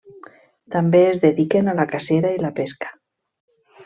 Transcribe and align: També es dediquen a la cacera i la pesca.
També 0.75 1.01
es 1.09 1.19
dediquen 1.25 1.69
a 1.69 1.75
la 1.79 1.85
cacera 1.91 2.31
i 2.39 2.39
la 2.45 2.51
pesca. 2.61 2.91